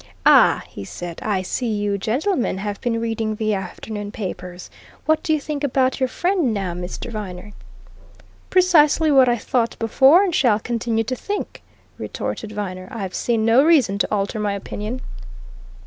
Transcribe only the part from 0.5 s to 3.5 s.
he said. "I see you gentlemen have been reading